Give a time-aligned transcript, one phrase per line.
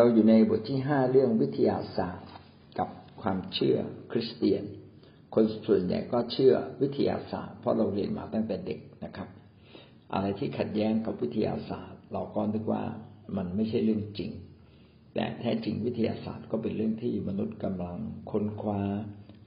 [0.00, 2.30] เราอยู่ในบทที่ห้าเรื่องวิทยาศาสตร์
[2.78, 2.88] กับ
[3.22, 3.78] ความเชื่อ
[4.12, 4.64] คริสเตียน
[5.34, 9.28] คนส่วนใหญ่ก็เชื่อวิทยาศาสตร์ เพราะเราเรียนมาตั้งแต่เด็กนะครับ
[10.12, 12.82] อะไรที่ขัดแย้งกับวิทยาศาสตร์ เราก็นึกว่า
[13.36, 14.30] มันไม่ใช่เรื่องจริง
[15.14, 17.98] แต่แท้จริงวิทยาศาสตร์ก็เป็นเรื่องที่มนุษย์กำลัง
[18.30, 18.80] ค้นคว้า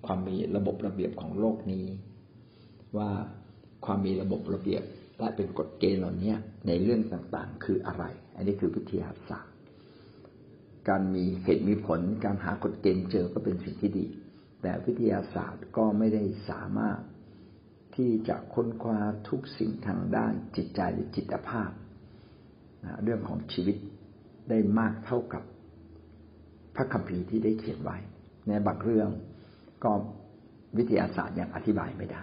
[0.06, 1.86] ความมีระบบระเบียบของโลกนี้
[2.98, 3.10] ว่า
[3.86, 4.84] ความมีระบบระเบียบ
[5.20, 6.34] และเป็นกฎเกณฑ์เหล่านี้
[6.68, 8.04] ในเรื่องต่างๆ คืออะไร
[8.36, 9.53] อันนี้คือวิทยาศาสตร์
[10.90, 14.06] การมีเหตุมีผล การหากฎเกณฑ์เจอก็เป็นสิ่งที่ดี
[14.62, 17.00] แต่วิทยาศาสตร์ก็ไม่ได้สามารถ
[17.96, 21.70] ที่จะค้นคว้าทุกสิ่งทางด้านจิตใจหรือจิตภาพ
[23.04, 23.78] เรื่องของชีวิต
[24.50, 25.44] ได้มากเท่ากับ
[26.76, 27.98] พระคัมภีร์ที่ได้เขียนไว้
[28.48, 29.10] ในบางเรื่อง
[29.84, 29.92] ก็
[30.78, 32.22] วิทยาศาสตร์ยังอธิบายไม่ได้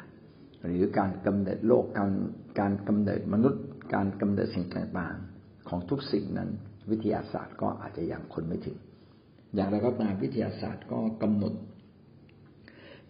[0.67, 2.13] หรือการกำเนิดโลกการ
[2.61, 3.63] การกำเนิดมนุษย์
[3.95, 6.51] การกำเนิดสิ่งต่างๆ ของทุกสิ่งนั้น
[6.91, 8.79] วิทยาศาสตร์ก็อาจจะยังคนไม่ถึง
[9.55, 11.55] อย่างไรก็ตามวิทยาศาสตร์ก็กำหนด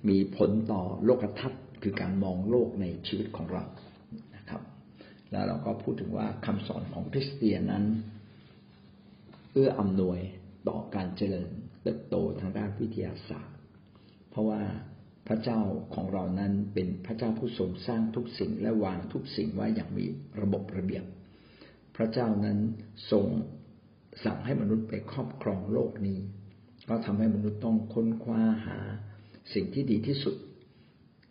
[0.09, 3.65] มีผลต่อโลกทัศน์คือการมองโลกในชีวิตของเรา
[4.37, 4.63] นะครับ
[5.31, 7.85] แล้วเราก็พูดถึงว่าคำสอนของคริสเตียนนั้น
[9.53, 10.19] เอื้ออำนวย
[10.69, 11.51] ต่อการเจริญ
[11.83, 13.57] เติบโตทางด้านวิทยาศาสตร์
[14.31, 14.63] เพราะว่า
[15.29, 15.61] พระเจ้า
[15.95, 20.05] ของเรานั้นเป็นพระเจ้าผู้ทรงสร้างทุกสิ่งและวางทุกสิ่งไว้อย่างมี
[20.41, 21.05] ระบบระเบียบ
[21.97, 22.59] พระเจ้านั้น
[23.11, 23.27] ทรง
[24.25, 26.19] สั่งให้มนุษย์ไปครอบครองโลกนี้
[26.89, 28.79] ก็ทำให้มนุษย์ต้องค้นคว้าหา
[29.55, 30.37] สิ่งที่ดีที่สุด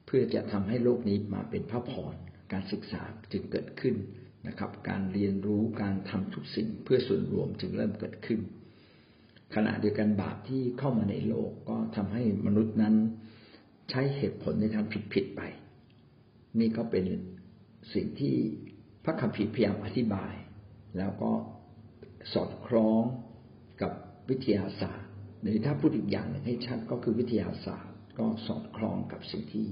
[0.06, 2.16] เพื่อจะทำให้โลกนี้มาเป็นพระพร
[2.52, 3.96] การศึกษาจึงเกิดขึ้น
[4.48, 8.40] นะครับ การเรียนรู้การทำทุกสิ่งเพื่อส่วนรวมจึงเริ่มเกิดขึ้น
[9.56, 12.96] ขณะเดียวกันบาปที่เข้ามาในโลกก็ทำให้มนุษย์นั้น
[13.90, 15.42] ใช้เหตุผลในทางผิดๆไป
[16.60, 17.06] นี่ก็เป็น
[17.94, 18.36] สิ่งที่
[19.04, 20.34] พระคัมภีร์พยายามอธิบาย
[20.98, 21.32] แล้วก็
[22.34, 23.02] สอดคล้อง
[23.82, 23.92] กับ
[24.30, 25.10] วิทยาศาสตร์
[25.42, 29.66] หรือถ้าพูดอีกอย่างหนึ่งให้ชัดก็คือวิทยาศาสตร์ ก็สอดคล้องกับสิ่งที่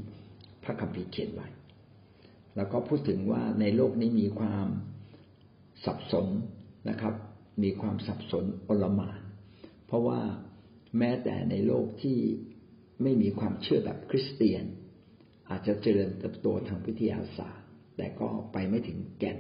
[0.63, 1.47] พระคัมภีร์เขียนไว้
[2.55, 4.67] แล้วก็พูดถึงว่าในโลกนี้มีความ
[5.85, 6.27] สับสน
[6.89, 7.13] นะครับ
[7.63, 9.21] มีความสับสนอลมาน
[9.85, 10.19] เพราะว่า
[10.97, 12.17] แม้แต่ในโลกที่
[13.03, 14.63] ไม่มีความเชื่อแบบคริสเตียน
[15.49, 17.65] อาจจะเจริญเติบโตทางวิทยาศาสตร์
[17.97, 19.39] แต่ก็ไปไม่ถึงแก่น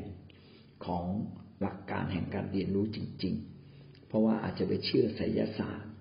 [0.85, 1.05] ของ
[1.61, 3.35] หลักการแห่งการเรียนรู้จริง
[3.71, 5.91] ๆ เพราะว่าอาจจะไปเชื่อไสยศาสตร์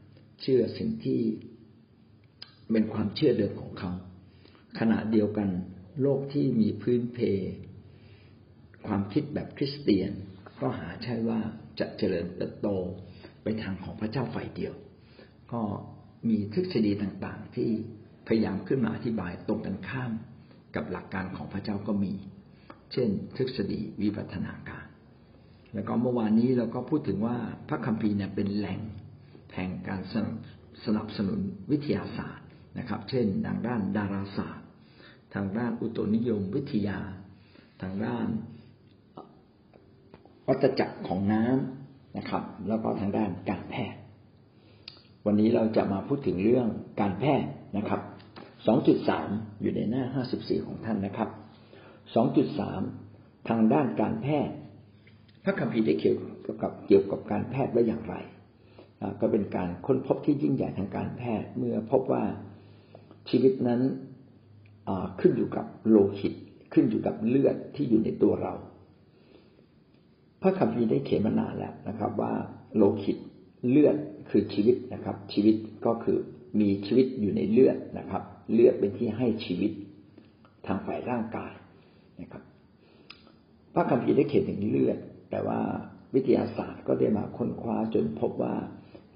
[0.42, 1.20] เชื่อสิ่งที่
[2.70, 3.92] เป็นความเชื่อเดิมของเขา
[4.78, 5.48] ขณะเดียวกัน
[6.02, 7.18] โลกที่มีพื้นเพ
[8.86, 10.10] ความคิดแบบคริสเตียน
[10.60, 11.40] ก็หาใช่ว่า
[11.80, 12.68] จะเจริญเติบโต
[13.42, 14.74] ไปทางของพระเจ้าฝ่ายเดียว
[15.52, 15.62] ก็
[16.28, 17.70] มีทฤษฎีต่างๆ ที่
[18.26, 20.12] พยายามขึ้นมาอธิบายตรงกันข้าม
[20.74, 22.12] กับหลักการของพระเจ้าก็มี
[22.92, 24.85] เช่น ทฤษฎีวิวัฒนาการ
[25.74, 27.36] แล้วก็เมื่อวานนี้เราก็พูดถึงว่า
[27.68, 28.80] พระคัมภีร์เนี่ยเป็นแหล่ง
[29.54, 30.00] แห่งการ
[30.84, 31.40] สนับสนุน
[31.70, 32.46] วิทยาศาสตร์
[32.78, 34.66] นะครับ เช่นทางด้านดาราศาสตร์
[35.34, 36.98] ทางด้านอุตุนิยมวิทยา
[37.82, 38.26] ทางด้าน
[40.48, 44.00] วัตจักรของน้ำนะครับ แล้วก็ทางด้านการแพทย์
[45.26, 46.68] วันนี้เราจะมาพูดถึงเรื่อง
[47.00, 48.00] การแพทย์นะครับ
[48.76, 50.04] 2.3 อยู่ในหน้า
[50.36, 51.30] 54 ของท่านนะครับ
[52.54, 54.54] 2.3 ทางด้านการแพทย์
[55.48, 56.16] พระคัมภีร์ได้เกี่ยว
[56.62, 58.14] กับเกี่ยวกับการแพทย์ไว้อย่างไร
[59.20, 62.24] ก็เป็นการค้นพบที่ยิ่งใหญ่ทางการแพทย์ เมื่อพบว่า
[63.30, 63.80] ชีวิตนั้น
[65.20, 66.34] ขึ้นอยู่กับโลหิต
[66.72, 68.54] ขึ้นอยู่กับเลือดที่อยู่ในตัวเรา
[70.42, 72.32] พระคัมภีร์ได้เขียนมานานแล้วนะครับ ว่า
[72.76, 73.18] โลหิต
[73.68, 73.96] เลือด
[74.30, 76.18] คือชีวิตนะครับ ชีวิตก็คือ
[76.60, 79.72] มีชีวิตอยู่ในเลือดนะครับ เลือดเป็นที่ให้ชีวิต
[80.66, 81.52] ทางฝ่ายร่างกาย
[82.20, 82.42] นะครับ
[83.74, 84.98] พระคัมภีร์ได้เขียนถึงเลือด
[85.30, 85.60] แต่ว่า
[86.14, 88.54] วิทยาศาสตร์ก็ได้มาค้นคว้าจนพบว่า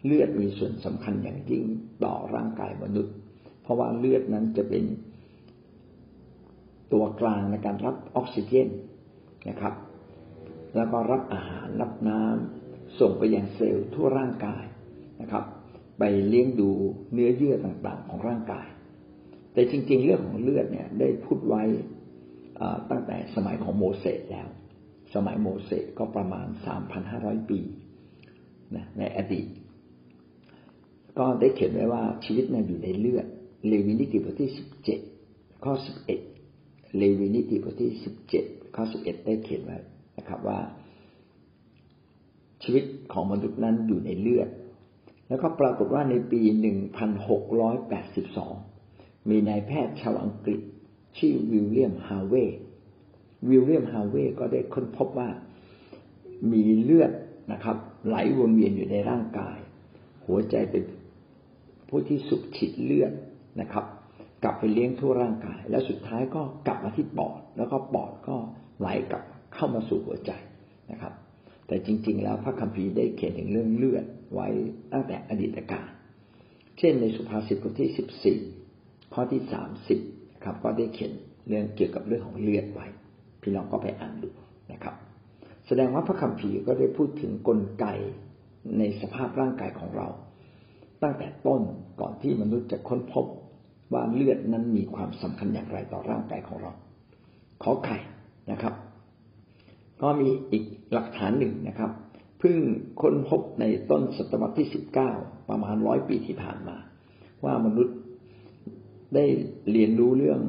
[0.05, 1.65] เลือดมีส่วนสำคัญอย่างยิ่ง
[2.05, 3.15] ต่อร่างกายมนุษย์
[3.63, 4.85] เพราะว่าเลือดนั้นจะเป็น
[6.93, 8.69] ตัวกลางในการรับออกซิเจน
[9.49, 9.75] นะครับ
[10.77, 14.65] แล้วก็รับอาหารรับน้ำส่งไปยังเซลล์ทั่วร่างกาย
[15.21, 15.45] นะครับ
[15.99, 16.71] ไปเลี้ยงดู
[17.13, 18.67] เนื้อเยื่อต่างๆ ของร่างกาย
[19.53, 21.63] แต่จริงๆ เรื่องของเลือดเนี่ยได้พูดไว้
[22.91, 24.49] ตั้งแต่สมัยของโมเสสแล้ว
[25.15, 27.59] สมัยโมเสสก็ประมาณสามพันห้าร้อยปี
[28.77, 29.47] นะในอดีต
[31.19, 33.27] ก็ได้เขียนไว้ว่าชีวิตนี่ยอยู่ในเลือด
[33.67, 35.01] เลวินิติบทที่สิบเจ็ด
[35.65, 36.21] ข้อสิบเอ็ด
[36.97, 39.79] เลวินิติบทที่สิบเจ็ดข้อสิบเอ็ดได้เขียนไว้
[40.19, 40.59] นะครับว่า
[42.63, 44.49] ชีวิตของมนุษย์นั้นอยู่ในเลือด
[45.29, 46.41] แล้วก็ปรากฏว่าในปี
[48.11, 50.61] 1682มีนายแพทย์ชาวอังกฤษ
[51.19, 52.59] ชื่อวิลเลียมฮาเวย์
[53.49, 55.29] วิลเลียมฮาเวย์ก็ได้ค้นพบว่า
[56.53, 57.13] มีเลือด
[57.53, 57.77] นะครับ
[58.07, 59.59] ไหลวนเวียนอยู่ในร่างกาย
[60.27, 60.85] หัวใจเป็น
[61.89, 63.13] ผู้ที่สุบฉีดเลือด
[63.61, 63.85] นะครับ
[64.43, 68.37] กลับไปเลี้ยงทั่วร่างกาย แล้วสุดท้ายก็กลับมาที่ปอด แล้วก็ปอดก็
[68.81, 70.33] ไหลกลับเข้ามาสู่หัวใจ
[70.91, 71.13] นะครับ
[71.67, 74.05] แต่จริง ๆ แล้วพระคัมภีร์ได้เขียนถึงเรื่องเลือด
[74.35, 74.49] ไว้
[74.93, 75.89] ตั้งแต่อดีตกาล
[76.79, 78.39] เช่นในสุภาษิตบทที่สิบสี่
[79.13, 79.99] ข้อที่สามสิบ
[80.45, 81.13] ครับ ก็ได้เขียน
[81.49, 82.87] เรื่องเกี่ยวกับเรื่องของเลือดไว้
[83.43, 84.31] พี่น้องก็ไปอ่านดู
[84.73, 84.95] นะครับ
[85.67, 87.87] แสดงว่าพระคัมภีร์ก็ได้พูดถึงกลไก
[88.79, 90.09] ในสภาพร่างกายของเรา
[91.03, 91.63] ตั้งแต่ต้น
[92.01, 93.27] ก่อนที่มนุษย์จะค้นพบ
[93.93, 96.73] ว่าเลือดนั้นมีความสำคัญอย่างไรต่อร่างกายของเรา
[97.63, 97.99] ขอไข่
[98.51, 98.75] นะครับ
[100.03, 101.91] ก็มีอีกหลักฐานหนึ่งนะครับ
[102.39, 102.57] เพิ่ง
[103.03, 105.11] ค้นพบในต้นศตวรรษที่สิบเก้า
[105.49, 106.77] ประมาณร้อยปีที่ผ่านมา
[107.45, 107.97] ว่ามนุษย์
[109.15, 109.25] ได้
[109.73, 110.41] เรียนรู้เรื่อง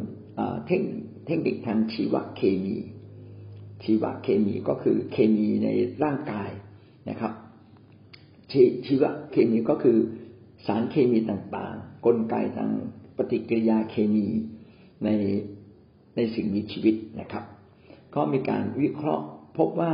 [0.68, 2.76] เทคนิค เทคนิคทางชีวเคมี
[3.84, 5.70] ชีวเคมีก็คือเคมีใน
[6.04, 6.50] ร่างกาย
[7.10, 7.34] นะครับ
[8.52, 8.54] ช
[8.86, 9.98] ชีวเคมีก็คือ
[10.66, 12.72] สารเคมีต่างๆ กลไกทาง
[13.18, 14.28] ปฏิกิริยาเคมี
[15.04, 15.10] ใน
[16.16, 17.44] ในสิ่งมีชีวิตนะครับ
[18.16, 19.26] ก็มีการวิเคราะห์
[19.58, 19.94] พบว่า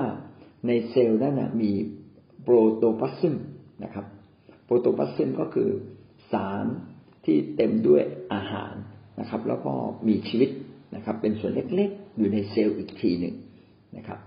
[0.67, 1.71] ในเซลล์นั้นมี
[2.43, 3.35] โปรโตพลาซึม
[3.83, 4.05] นะครับ
[4.65, 5.69] โปรโตพลาซึมก็คือ
[6.31, 6.65] สาร
[7.25, 8.01] ที่เต็มด้วย
[8.33, 8.73] อาหาร
[9.19, 9.73] นะครับ แล้วก็
[10.07, 10.49] มีชีวิต
[10.95, 13.35] นะครับ เป็นส่วนเล็กๆ อยู่ในเซลล์อีกทีหนึ่ง
[13.97, 14.19] นะครับ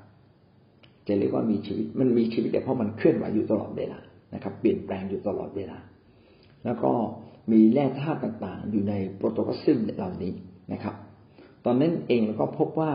[1.07, 3.99] จะเรียกว่ามีชีวิตมันมีชีวิตแต่เพราะมันเคลื่อนไหวอยู่ตลอดเวลา
[4.35, 5.79] นะครับ เปลี่ยนแปลงอยู่ตลอดเวลา
[6.65, 6.93] แล้วก็
[7.53, 10.33] มีแร่ธาตุต่างๆ อยู่ในโปรโตพลาซึมเหล่านี้
[10.73, 10.95] นะครับ
[11.65, 12.93] ตอนนั้นเองเราก็พบว่า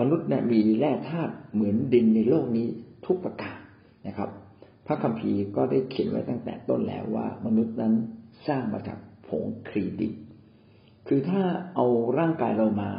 [0.00, 2.66] มนุษย์นี่ยมีแร่ธาตุเหมือนดินในโลกนี้
[3.06, 3.58] ทุกประการ
[4.06, 4.30] นะครับ
[4.86, 7.94] พระคัมภีร์ก็ได้เขียนไว้ตั้งแต่ต้นแล้วว่า มนุษย์นั้น
[8.46, 8.98] สร้างมาจาก
[9.28, 10.14] ผงครีดิน
[11.08, 11.42] คือถ้า
[11.74, 11.86] เอา
[12.18, 12.90] ร่างกายเรามา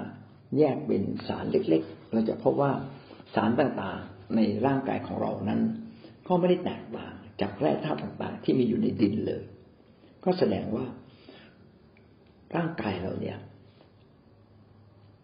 [0.58, 2.72] แยกเป็นสารเล็ก ๆ เราจะพบว่า
[3.36, 5.62] สารต่างๆในร่างกายของเรานั้น
[6.28, 9.44] ก็ไม่ได้แตกต่างจากแร่ธาตุต่างๆ ที่มีอยู่ในดินเลย
[10.24, 10.86] ก็แสดงว่า
[12.56, 13.38] ร่างกายเราเนี่ย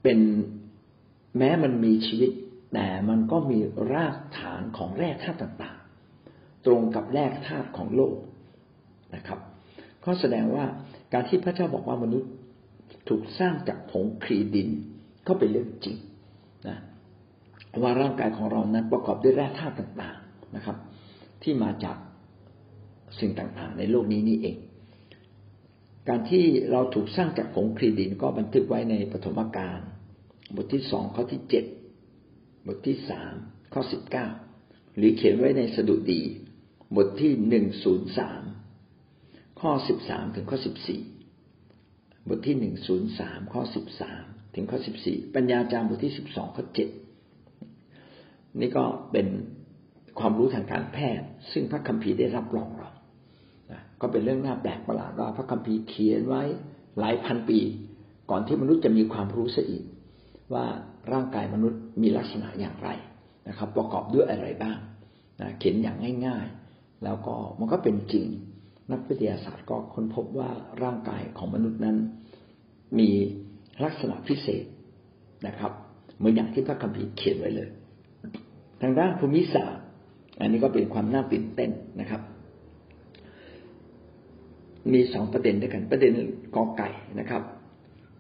[0.04, 0.20] เป็น
[1.38, 2.32] แม้มันมีชีวิต
[2.74, 3.60] แต่มันก็มี
[3.94, 8.18] รากฐานของแร่ธาตุต่างๆ ตรงกับแร่ธาตุของโลก
[9.16, 9.40] นะครับ
[10.06, 10.66] ก็แสดงว่า
[11.14, 12.32] การที่พระเจ้าบอกว่ามนุษย์
[13.10, 14.70] ถูกสร้างจากผงครีดิน
[15.28, 15.98] ก็เป็นเรื่องจริง
[16.68, 16.78] นะ
[17.82, 20.78] ว่าร่างกายของเรานั้นประกอบด้วยแร่ธาตุต่างๆนะครับ
[21.44, 21.98] ที่มาจาก
[23.20, 24.58] สิ่งต่างๆ ในโลกนี้นี่เอง
[26.08, 29.80] การที่เราถูกสร้างจากผงครีดินก็บันทึกไว้ในปฐมกาล
[30.56, 31.66] บทที่สองข้อที่เจ็ด
[32.68, 33.34] บทที่สาม
[33.74, 34.28] ข้อสิบเก้า
[34.98, 36.22] หรือเขียนไว้ในสดุดี
[36.96, 38.42] บทที่หนึ่งศูนย์สาม
[39.62, 41.02] ข้อสิบสามถึงข้อสิบสี่
[42.36, 44.24] ทที่หนึ่งศูนย์สามข้อสิบสาม
[44.56, 46.90] ถึงข้อสิบสี่ปัญญาจารย์บทที่สิบสองข้อเจ็ด
[48.60, 49.28] นี่ก็เป็น
[50.20, 52.90] ความรู้ทางการแพทย์ ซึ่งพระคัมภีร์ได้รับรองเรา
[54.02, 56.44] ก็เป็นเรื่องน่าแปลกประหลาดว่าพระคัมภีร์เขียนไว้
[57.00, 57.60] หลายพันปี
[58.30, 59.84] ก่อนที่มนุษย์จะมีความรู้ซะอีก
[60.54, 60.66] ว่า
[61.12, 62.90] ร่างกายมนุษย์มีลักษณะอย่างไร
[63.48, 64.78] นะครับ ประกอบด้วยอะไรบ้าง
[65.40, 65.98] นะเขียนอย่าง
[66.28, 68.28] ง่ายๆ แล้วก็มันก็เป็นจริง
[68.92, 70.50] นักวิทยาศาสตร์ก็ค้นพบว่า
[70.84, 71.98] ร่างกายของมนุษย์นั้น
[73.00, 73.10] มี
[73.84, 74.66] ลักษณะพิเศษ
[75.48, 75.72] นะครับ
[76.18, 77.70] เหมือนอย่างที่พระคัมภีร์เขียนไว้เลย
[78.82, 79.84] ทางด้านภูมิศาสตร์
[80.40, 81.72] อันนี้ก็เป็นความน่าตื่นเต้น
[82.02, 82.22] นะครับ
[84.94, 86.12] มีสองประเด็นด้วยกัน ประเด็น
[86.56, 87.44] กอไก่นะครับ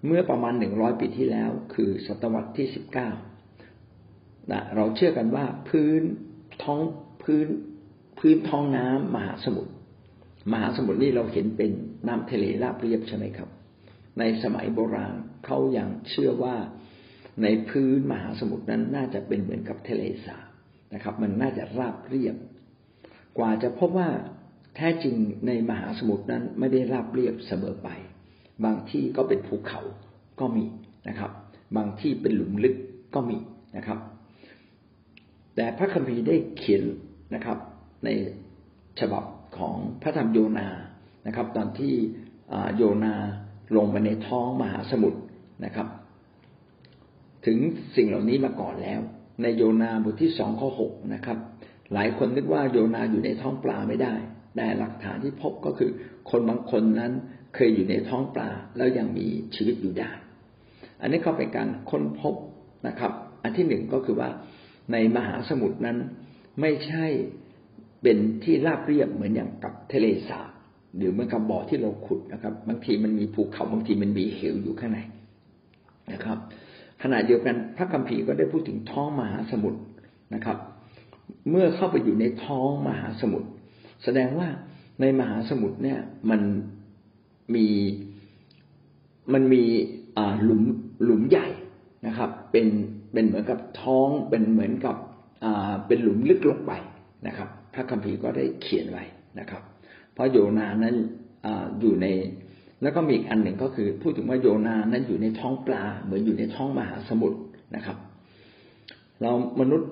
[0.05, 3.09] เมื่อประมาณหนึ่งร้อยปีที่แล้ว คือศตวรรษที่สิบเก้า
[4.51, 6.01] นะเราเชื่อกันว่าพื้น
[6.63, 6.79] ท้อง
[7.23, 7.47] พื้น
[8.19, 9.71] พื้นท้องน้ำมหาสมุทร
[10.51, 11.71] มหาสมุทรนี่เราเห็นเป็น
[12.07, 13.49] น้ำทะเลราบเรียบใช่ไหมครับ
[14.19, 16.55] ในสมัยโบราณเขายังเชื่อว่า
[17.43, 20.47] ในพื้นมหาสมุทรนั้นน่าจะเป็นเหมือนกับทะเลสาบ
[20.93, 22.35] นะครับ มันน่าจะราบเรียบ
[23.37, 24.09] กว่าจะพบว่า
[24.75, 25.15] แท้จริง
[25.47, 27.89] ในมหาสมุทรนั้นไม่ได้ราบเรียบเสมอไป
[28.65, 29.81] บางที่ก็เป็นภูเขา
[30.39, 30.65] ก็มี
[31.09, 31.31] นะครับ
[31.77, 32.75] บางที่เป็นหลุมลึก
[33.15, 33.37] ก็มี
[33.77, 33.99] นะครับ
[35.55, 36.83] แต่พระคัมภีร์ได้เขียน
[37.33, 37.57] นะครับ
[38.05, 38.09] ใน
[38.99, 39.23] ฉบับ
[39.57, 40.69] ของพระธรรมโยนา
[41.27, 41.93] นะครับ ตอนที่
[42.75, 43.15] โยนา
[43.75, 45.19] ลงไปในท้องมหาสมุทร
[45.65, 45.87] นะครับ
[47.45, 47.57] ถึง
[47.95, 48.99] สิ่งเหล่านี้มาก่อนแล้ว
[49.41, 51.37] ในโยนาบทที่สองข้อหกนะครับ
[51.93, 54.13] หลายคนนึกว่าโยนาอยู่ในท้องปลาไม่ได้
[54.55, 55.91] แต่หลักฐานที่พบก็คือ
[56.29, 57.11] คนบางคนนั้น
[57.55, 60.11] เคยอยู่ในท้องปลาแล้วยังมีชีวิตอยู่ได้
[61.01, 62.35] อันนี้ก็เป็นการค้นพบ
[62.87, 63.11] นะครับ
[63.43, 64.29] อันที่หนึ่งก็คือว่า
[64.91, 65.97] ในมหาสมุทรนั้น
[66.61, 67.05] ไม่ใช่
[68.01, 70.51] เป็นที่ราบเรียบเหมือนอย่างกับทะเลสาบ
[70.97, 74.99] หรือเหมือนกับบ่อที่เราขุดนะครับ บางทีมันมีภูเขาบางทีมันมีเหวอยู่ข้างใน
[76.11, 76.37] นะครับ
[77.03, 79.79] ขณะเดียวกันพระคัมภีร์ก็ได้พูดถึงท้องมหาสมุทร
[80.35, 80.57] นะครับ
[81.49, 83.47] เมื่อเข้าไปอยู่ในท้องมหาสมุทร
[84.03, 84.47] แสดงว่า
[85.01, 85.99] ในมหาสมุทรเนี่ย
[86.29, 86.41] มัน
[87.55, 87.67] มี
[89.33, 89.63] มันมี
[90.43, 90.61] หลุม
[91.03, 91.47] หลุมใหญ่
[92.07, 92.67] นะครับ เป็น
[93.13, 94.95] เป็นเหมือนกับท้องเป็นเหมือนกับ
[95.87, 96.73] เป็นหลุมลึกลงไป
[97.27, 99.03] นะครับ พระคัมภีร์ก็ได้เขียนไว้
[99.39, 99.61] นะครับ
[100.15, 100.95] เพราะโยนานั้น
[101.79, 102.07] อยู่ใน
[102.81, 107.39] แล้วก็มีอีกอันหนึ่งก็คือ พูดถึงว่าโยนานั้นอยู่ในท้องปลา เหมือนอยู่ในท้องมหาสมุทร
[107.75, 107.97] นะครับ
[109.21, 109.89] เรามนุษย์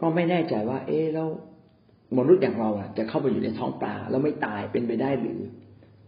[0.00, 1.28] ก็ไม่แน่ใจว่า เอ๊แล้ว
[2.18, 5.40] มนุษย์อย่างเราจะเข้าไปอยู่ในท้องปลาแล้วไม่ตายเป็นไปได้หรือ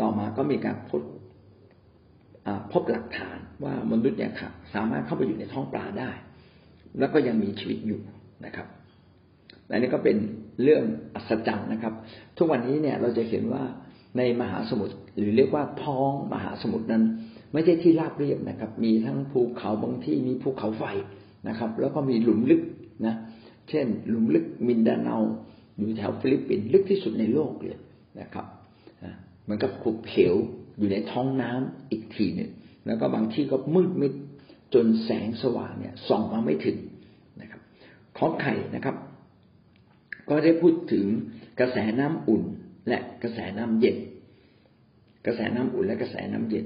[0.00, 1.02] ต่อมาก็มีการพบ
[2.72, 4.32] พบหลักฐานว่ามนุษย์เนี่ย
[4.74, 6.10] สามารถเข้าไปอยู่ในท้องปลาได้
[6.98, 8.00] แล้วก็ยังมีชีวิตอยู่
[8.44, 8.66] นะครับ
[9.70, 10.16] และนี่ก็เป็น
[10.62, 10.82] เรื่อง
[11.14, 11.94] อัศจรรย์นะครับ
[12.36, 13.62] ทุกวันนี้เนี่ยเราจะเห็นว่า
[14.18, 17.02] ในมหาสมุทรหรือเรียกว่าท้องมหาสมุทรนั้น
[17.52, 20.84] ไม่ใช่ที่ราบเรียบนะครับ มีทั้งภูเขาบางที่มีภูเขาไฟ
[21.48, 22.62] นะครับ แล้วก็มีหลุมลึก
[23.06, 23.14] นะ
[23.68, 25.16] เช่น หลุมลึกมินดาเนา
[25.76, 27.80] อยู่แถวฟิลิปปินส์ลึกที่สุดในโลกเลย
[28.20, 28.46] นะครับ
[29.42, 30.34] เหมือนกับหุบเหว
[30.78, 32.50] อยู่ในท้องน้ำอีกทีหนึ่ง
[32.86, 34.12] แล้วก็บางที่ก็มืดมิด
[34.74, 36.76] จนแสงสว่างเนี่ยส่องมาไม่ถึง
[37.40, 37.60] นะครับ
[38.18, 38.96] ขอไข่นะครับ
[40.30, 41.06] ก็ได้พูดถึง
[41.60, 42.42] กระแสน้ำอุ่น
[42.88, 43.96] และกระแสน้ำเย็น
[45.26, 46.64] กระแสน้ำอุ่นและกระแสน้ำเย็น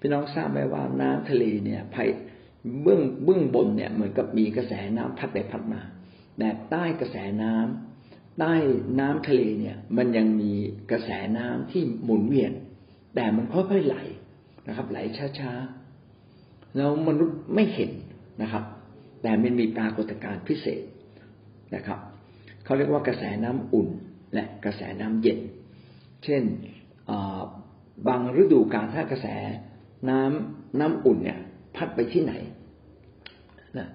[0.00, 2.08] พี่น้องทราบไหมว่าน้ำทะเลเนี่ยภาย
[2.82, 5.80] เบื้องเบื้องบนเนี่ยเหมือนกับมีกระแสน้ำพัดไปพัดมา
[6.38, 8.54] แต่ใต้กระแสน้ำใต้
[9.00, 10.52] น้ำทะเลเนี่ยมันยังมี
[10.90, 12.52] กระแสน้ำที่หมุนเวียน
[13.14, 13.96] แต่มันค่อยๆไหล
[14.68, 14.98] นะครับ ไหล
[15.38, 17.90] ช้าๆแล้วมนุษย์ไม่เห็น
[18.42, 18.64] นะครับ
[19.22, 20.82] แต่มันมีปรากฏการณ์พิเศษ
[21.74, 22.00] นะครับ
[22.66, 23.88] เขาเรียกว่ากระแสน้ำอุ่น
[24.34, 25.38] และกระแสน้ำเย็น
[26.24, 26.42] เช่น
[28.08, 29.26] บางฤดูกาลถ้ากระแส
[30.10, 31.38] น้ำน้ำอุ่นเนี่ย
[31.76, 32.32] พัดไปที่ไหน
[33.78, 33.88] นะ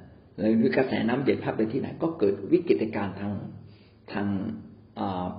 [0.58, 3.34] หรือกระแสน้ำเย็นพัดไปที่ไหน ก็เกิดวิกฤตการณ์ทาง
[4.14, 4.28] ทาง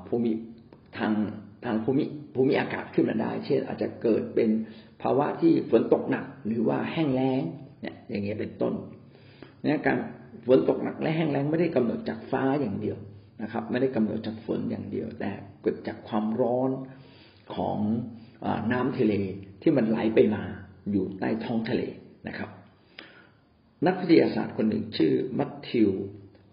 [0.07, 0.33] ภูมิ
[0.99, 1.13] ทาง
[1.65, 4.51] ทางภูมิภูมิอากาศขึ้นมาได้ เช่น อาจจะเกิดเป็น
[5.03, 7.43] ภาวะที่ฝนตกหนักหรือว่าแห้งแล้ง
[7.81, 8.75] เนี่ยอย่างเงี้ยเป็นต้น
[9.63, 9.99] เนี่ยการ
[10.47, 12.97] ฝนตกหนักและแห้งแล้งไม่ได้กำหนดจากฟ้าอย่างเดียว
[13.43, 15.31] นะครับ ไม่ได้กำหนดจากฝนอย่างเดียว แต่
[15.63, 16.71] เกิดจากความร้อน
[17.55, 17.79] ของ
[18.45, 19.15] อน้ำทะเล
[19.63, 20.45] ที่มันไหลไปมา
[20.91, 21.83] อยู่ใต้ท้องทะเล
[22.29, 22.51] นะครับ
[23.87, 25.91] นักวิทยาศาสตร์คนหนึ่งชื่อมัตติว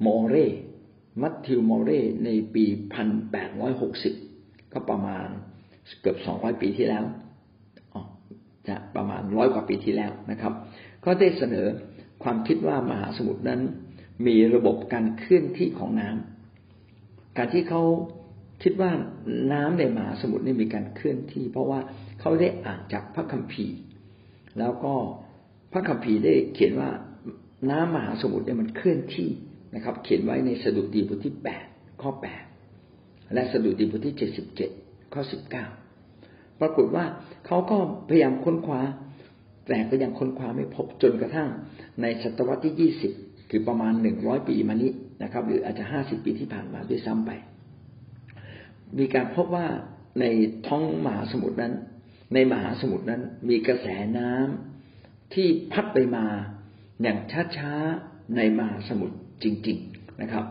[0.06, 0.48] มอเร่
[1.22, 4.14] มัตติวมอเร่ในปีพันแปดร้อยหกสิบ
[4.74, 5.28] ก็ประมาณ
[6.02, 7.04] เกือบสองร้อยปีที่แล้ว
[8.68, 10.54] จะประมาณร้อยกว่าปีที่แล้วนะครับ
[11.06, 11.68] ก็ได้เสนอ
[12.24, 13.62] ความคิดว่ามหาสมุทรนั้น
[14.28, 16.39] มีระบบการเคลื่อนที่ของน้ำ
[17.40, 17.84] การที่เขา
[18.64, 18.92] คิดว่า
[19.54, 21.80] น้ำในมหาสมุทรนี่มีการเคลื่อนที่ เพราะว่า
[22.22, 23.78] เขาได้อ่านจากพระคัมภีร์
[24.60, 24.94] แล้วก็
[25.72, 26.90] พระคัมภีร์ได้เขียนว่า
[27.70, 29.30] น้ำมหาสมุทรเนี่ยมันเคลื่อนที่
[29.76, 31.66] นะครับ เขียนไว้ในสดุดีบทที่แปด
[32.02, 32.44] ข้อแปด
[33.34, 34.70] และสดุดีบทที่เจ็ดสิบเจ็ด
[35.14, 35.66] ข้อสิบเก้า
[36.60, 37.06] ปรากฏว่า
[37.46, 37.78] เขาก็
[38.10, 38.82] พยายามค้นคว้า
[39.68, 41.50] แต่ก็ยังค้นคว้าไม่พบจนกระทั่ง
[42.02, 43.12] ในศตวรรษที่ยี่สิบ
[43.50, 44.92] คือประมาณหนึ่งร้อยปีมานี้
[45.24, 47.32] นะครับ หรืออาจจะห้าสิบปีที่ผ่านมาด้วยซ้ำไป
[49.00, 49.68] มีการพบว่า
[50.20, 50.26] ใน
[50.68, 51.74] ท้องมหาสมุทรนั้น
[52.34, 56.26] ในมหาสมุทรนั้น มีกระแสน้ำที่พัดไปมา
[57.02, 57.18] อย่าง
[57.58, 60.46] ช้าๆในมหาสมุทรจริง ๆนะครับ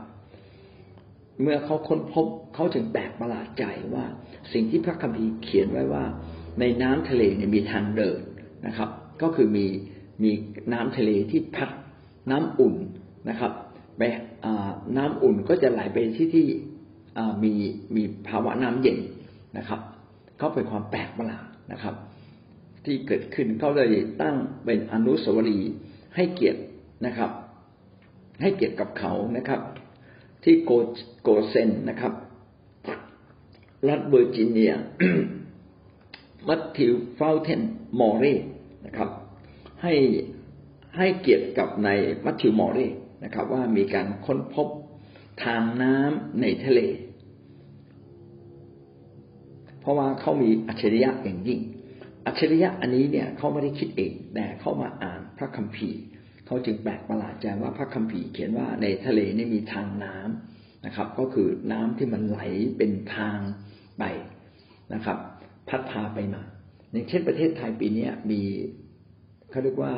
[1.43, 4.05] เมื่อเขาค้นพบเขาจึงแปลกประหลาดใจว่า
[4.53, 6.05] สิ่งที่พระคัมภีร์เขียนไว้ว่า
[6.61, 8.21] ในน้ำทะเลเนี่ยมีทางเดิน
[8.67, 8.91] นะครับ
[9.23, 9.67] ก็คือมี
[10.23, 10.31] มี
[10.73, 11.71] น้ำทะเลที่พัด
[12.31, 12.75] น้ำอุ่น
[13.29, 13.53] นะครับ
[13.99, 14.03] ไป
[14.97, 16.47] น้ำอุ่นก็จะไหลไปที่ที่
[17.45, 17.53] มี
[17.97, 18.99] มีภาวะน้ำเย็น
[19.59, 19.81] นะครับ
[20.39, 21.95] เขาเป็นความแปลกประหลาดนะครับ
[22.85, 23.89] ที่เกิดขึ้นเขาเลย
[24.23, 25.73] ตั้งเป็นอนุสาวรีย์
[26.17, 26.61] ให้เกียรติ
[27.07, 27.31] นะครับ
[28.43, 29.61] ให้เกียรติกับเขานะครับ
[30.45, 30.71] ที่โก
[31.23, 32.13] โกเซนนะครับ
[33.89, 34.73] รัฐเวอร์จิเนีย
[36.49, 37.61] มัตติวฟาวเทน
[38.01, 38.25] มอร์เร
[38.87, 39.11] นะครับ
[39.83, 39.95] ให้
[40.97, 41.89] ให้เกียรติกับใน
[42.25, 42.79] มัตติวมอร์เร
[43.25, 44.69] นะครับ ว่ามีการค้นพบ
[45.45, 46.81] ทางน้ำในทะเล
[49.81, 51.61] เพราะว่าเขามีอัจฉริยะอย่างยิ่ง
[52.27, 56.01] อัจฉริยะอันนี้เนี่ยเขาไม่ได้คิดเองแต่เขามาอ่านพระคัมภีร์
[56.47, 62.41] เขาจึงแปลกประหลาดใจว่าพระคัมภีร์เขียนว่าในทะเลนี่มีทางน้ำนะครับ ก็คือน้ำที่มันไหล
[62.77, 63.39] เป็นทาง
[63.99, 64.05] ไป
[64.95, 65.19] นะครับ
[65.69, 66.43] พัดพาไปมา
[66.93, 68.41] อย่างเช่นประเทศไทยปีนี้มี
[69.51, 69.93] เขาเรียกว่า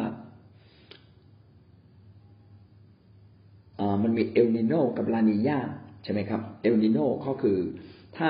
[4.03, 5.61] มันมีเอลนิโนกับลานียา
[6.05, 7.59] ใช่ไหมครับ เอลนิโนก็คือ
[8.17, 8.29] ถ้า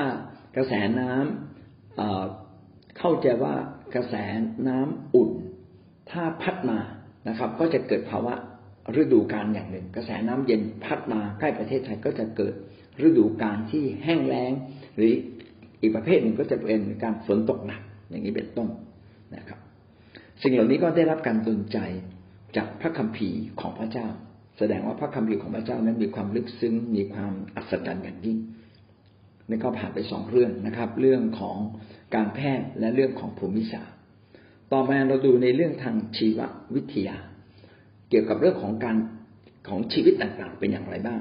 [0.57, 3.55] กระแสน้ำเข้าใจว่า
[3.95, 4.15] กระแส
[4.69, 5.31] น้ำอุ่น
[6.11, 6.79] ถ้าพัดมา
[7.29, 8.35] นะครับ ก็จะเกิดภาวะ
[9.01, 12.55] ฤดูกาลอย่างหนึ่ง กระแสน้ำเย็นพัดมาใกล้ประเทศไทยก็จะเกิด
[13.07, 14.53] ฤดูกาลที่แห้งแล้ง
[14.97, 15.13] หรือ
[15.81, 18.69] อีกประเภทหนึ่งก็จะเป็นการฝนตกหนักอย่างนี้เป็นต้น
[19.37, 19.59] นะครับ
[20.43, 21.79] สิ่งเหล่านี้ก็ได้รับการดลใจ
[22.57, 24.09] จากพระคัมภีร์ของพระเจ้า
[24.63, 28.39] แสดงว่าพระคัมภีร์ของพระเจ้านั้นมีความลึกซึ้ง มีความอัศจรรย์อย่างยิ่ง
[29.49, 31.57] นี่ก็ผ่านไปสองเรื่องนะครับ เรื่องของ
[32.15, 33.97] การแพทย์และเรื่องของภูมิศาสตร์
[34.73, 36.39] ต่อมาเราดูในเรื่องทางชีว
[36.75, 37.17] วิทยา
[38.09, 38.97] เกี่ยวกับเรื่องของการ
[39.69, 41.21] ของชีวิตต่างๆ เป็นอย่างไรบ้าง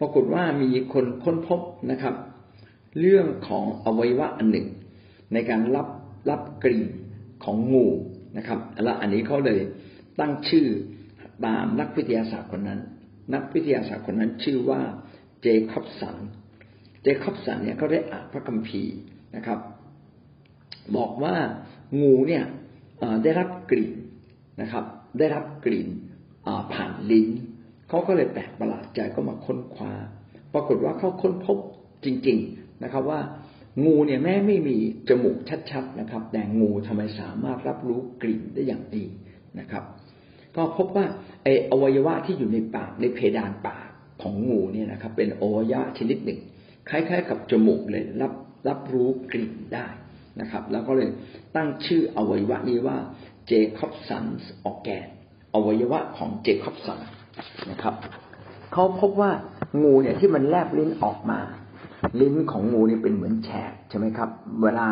[0.00, 2.14] ปรากฏว่ามีคนค้นพบนะครับ
[3.00, 4.66] เรื่องของอวัยวะอันหนึ่ง
[5.32, 5.88] ในการรับ
[6.30, 6.84] รับกลิ่น
[7.44, 7.86] ของงู
[8.36, 9.60] นะครับ และอันนี้เขาเลย
[10.20, 10.66] ตั้งชื่อ
[11.46, 12.80] ตามนักวิทยาศาสตร์คนนั้น
[13.34, 14.80] นักวิทยาศาสตร์คนนั้นชื่อว่า
[15.42, 16.16] เจคอบสัน
[17.02, 18.96] เจคอบสันเนี่ยเขาได้อ่านพระคัมภีร์
[19.36, 19.58] นะครับ
[20.96, 21.34] บอกว่า
[22.00, 22.44] งูเนี่ย
[23.24, 23.92] ได้รับกลิ่น
[24.60, 24.84] นะครับ
[25.18, 25.88] ได้รับกลิ่น
[26.72, 27.28] ผ่านลิ้น
[27.88, 29.92] เขาก็เลยแปลกประหลาดใจก็มาค้นคว้า
[30.54, 31.58] ปรากฏว่าเขาค้นพบ
[32.04, 33.20] จริง ๆนะครับว่า
[33.84, 34.76] งูเนี่ยแม้ไม่มี
[35.08, 35.36] จมูก
[35.70, 39.04] ชัดๆนะครับ แต่งูทำไมสามารถรับรู้กลิ่นได้อย่างดี
[39.60, 39.84] นะครับ
[40.56, 41.06] ก็พบว่า
[41.42, 43.86] ไออวัยวะที่อยู่ในปากในเพดานปาก
[44.22, 46.40] ของงูเนี่ยนะครับ เป็นอวัยวะชนิดหนึ่ง
[46.90, 48.32] คล้าย ๆ กับจมูกเลยรับ
[48.68, 49.86] รับรู้กลิ่นได้
[50.40, 51.08] นะครับ แล้วก็เลย
[51.56, 52.96] ตั้งชื่ออวัยวะนี้ว่า
[53.46, 55.08] เจคอบสันส์ออกแกน
[55.54, 57.00] อวัยวะของเจคอบสัน
[57.70, 57.94] นะครับ
[58.72, 59.30] เขาพบว่า
[59.82, 61.40] งูเนี่ยที่มันแลบลิ้นออกมา
[62.20, 64.28] ลิ้นของงูนี่เป็นเหมือนแฉกใช่ไหมครับ
[64.62, 64.88] เวลา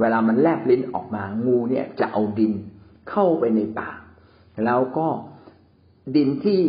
[0.00, 2.52] เวลามันแลบลิ้นออกมางูเนี่ยจะเอาดิน
[3.10, 3.98] เข้าไปในปาก
[4.64, 5.06] แล้วก็
[6.16, 6.60] ดินที่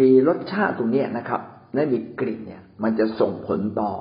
[0.00, 1.40] มีรสชาติตรงนี้นะครับ
[1.74, 3.92] และมีกลิ่นเนี่ย มันจะส่งผลต่อ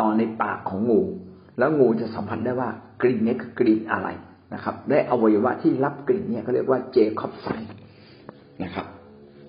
[0.00, 1.02] ต่อในปากของงู
[1.58, 2.70] แล้วงูจะสัมผัสได้ว่า
[3.02, 4.08] กลิ่นนี้คือกลิ่นอะไร
[4.54, 7.60] นะครับได้อวัยวะที่รับกลิ่นเนี่ยเขาเรียกว่าเจคอบสัน
[8.62, 8.86] นะครับ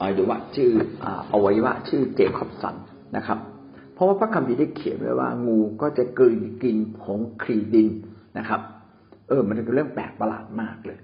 [0.02, 0.72] อวัยวะชื่อ
[1.34, 2.76] อวัยวะชื่อเจคอบสัน
[3.16, 3.40] นะครับ
[3.94, 7.90] เพราะว่าพระคัมภีร์ได้เขียนไว้ว่างูก็จะกลืนกินผงครีดิน
[8.38, 8.62] นะครับ
[9.28, 11.00] เออ มันเป็นเรื่องแปลกประหลาดมากเลย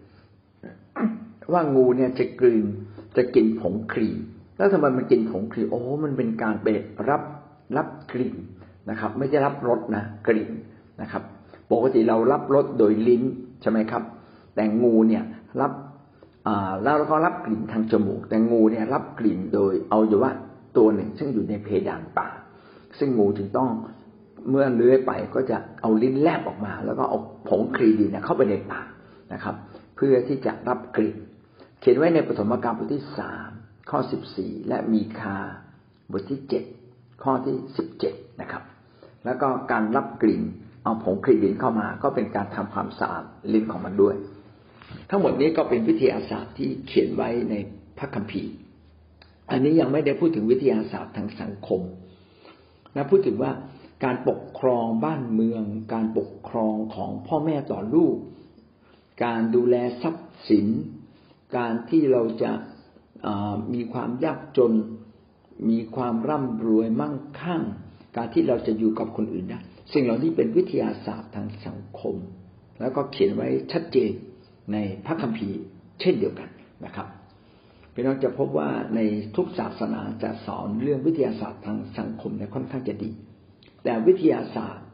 [1.53, 2.65] ว่างูเนี่ยจะกลืน
[3.17, 4.09] จะกินผงครี
[4.57, 6.67] แล้วทำไมมันกินผงครีโอ้มันเป็นการไป
[7.09, 7.21] รับ
[7.77, 8.35] รับกลิ่น
[8.89, 10.51] นะครับ ไม่ใช่รับรสนะกลิ่น
[11.01, 11.23] นะครับ
[11.71, 13.23] ปกติเรารับรสโดยลิ้น
[13.61, 14.03] ใช่ไหมครับ
[14.55, 15.23] แต่งูเนี่ย
[15.61, 15.71] รับ
[16.83, 20.31] แล้วก็รับกลิ่นทางจมูก แต่งูเนี่ยรับกลิ่นโดยเอาอยู่ว่า
[20.77, 22.35] ตัวหนึ่ง ซึ่งอยู่ในเพดานปาก
[22.97, 23.69] ซึ่งงูจึงต้อง
[24.49, 28.87] เมื่อเลื้อยไปก็จะเอาลิ้นแลบออกมา แล้วก็เอาผงครีดีเนี่ยเข้าไปในปาก
[29.33, 29.55] นะครับ
[29.95, 31.15] เพื่อที่จะรับกลิ่น
[31.79, 33.49] เขียนไว้ในปฐมกาลบทที่สาม
[33.89, 35.37] ข้อสิบสี่และมีคา
[36.11, 36.63] บทที่เจ็ด
[37.23, 38.63] ข้อที่สิบเจ็ดนะครับ
[39.25, 40.43] แล้วก็การรับกลิ่น
[40.83, 44.15] เอาผงครีดินเข้ามา ก็เป็นการทำความสะอาดลิ้นของมันด้วย
[45.09, 47.55] ทั้งหมดนี้ก็เป็นวิทยาศาสตร์ที่เขียนไว้ใน
[47.97, 48.53] พระคัมภีร์
[49.51, 51.81] อันนี้ยังไม่ได้พูดถึงวิทยาศาสตร์ทางสังคม
[52.95, 53.51] นะพูดถึงว่า
[54.03, 55.63] การปกครองบ้านเมือง
[55.93, 58.15] การปกครองของพ่อแม่ต่อลูก
[59.25, 60.67] การดูแลทรัพย์สิน
[61.55, 62.51] การที่เราจะ
[63.73, 64.73] มีความยากจน
[65.69, 67.63] มีความร่ำรวยมั่งคั่ง
[68.15, 72.15] การที่เราจะอยู่กับคนอื่นนะสิ่งเหล่านี้เป็นวิทยาศาสตร์ทางสังคม
[72.79, 74.11] แล้วก็เขียนไว้ชัดเจน
[74.73, 75.59] ในพระคัมภีร์
[76.01, 76.49] เช่นเดียวกัน
[76.85, 77.07] นะครับ
[77.93, 78.99] พี่น้องจะพบว่าใน
[79.35, 83.11] ทุกศาสนาจะสอนเรื่องวิทยาศาสตร์ทางสังคมเนี่ยค่อนข้างจะดี
[83.83, 84.85] แต่วิทยาศาสตร์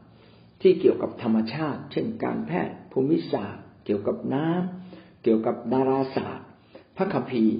[0.62, 4.83] ที่เกี่ยวกับธรรมชาติ เช่นการแพทย์ภูมิศาสตร์ เกี่ยวกับน้ำ
[5.24, 6.48] เกี่ยวกับดาราศาสตร์
[6.96, 7.56] พระคัมภีร์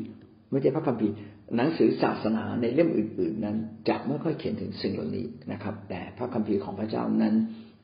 [0.50, 1.14] ไม่ใช่พระคัมภีร์
[1.57, 3.57] หนังสือศาสนาในเล่มอื่น ๆ นั้น
[3.88, 7.35] จะไม่ค่อยเขียนถึงสิ่งเหล่านี้นะครับ แต่พระคัมภีร์ของพระเจ้านั้น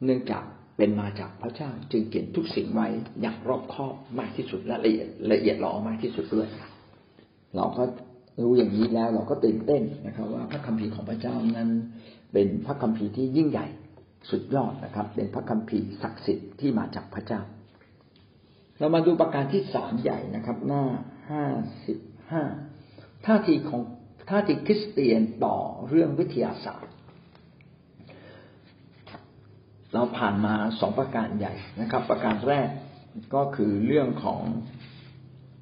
[0.04, 0.42] เนื่องจาก
[0.76, 2.88] เป็นมาจากพระเจ้าจึงเขียนทุกสิ่งไว้
[3.20, 6.48] อย่างรอบคอบมากที่สุดและละเอียดละเอียดลออมากที่สุดด้วย
[7.56, 7.82] เราก็
[8.42, 11.70] รู้อย่างนี้แล้วเราก็ตื่นเต้นนะครับ ว่าพระคัมภีร์ของพระเจ้านั้น
[12.32, 13.66] เป็นพระคัมภีร์ที่ยิ่งใหญ่
[14.30, 17.40] สุดยอดนะครับ เป็นพระคัมภีร์ศักดิ์สิทธิ์ที่มาจากพระเจ้า
[18.80, 20.84] เรามาดูประการที่สามใหญ่นะครับ หน้า
[21.30, 21.44] ห้า
[21.86, 21.98] สิบ
[22.32, 22.42] ห้า
[23.26, 23.82] ท่าทีของ
[24.30, 25.56] ท่าทีคริสเตียนต่อ
[25.88, 26.94] เรื่องวิทยาศาสตร์
[29.94, 32.68] เราผ่านมาสองประการใหญ่นะครับ ประการแรก
[33.34, 34.40] ก็คือเรื่องของ